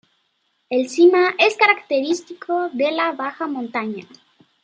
El 0.71 0.87
clima 0.87 1.35
es 1.37 1.55
característico 1.57 2.69
de 2.73 2.91
la 2.91 3.11
baja 3.11 3.45
montaña. 3.45 4.07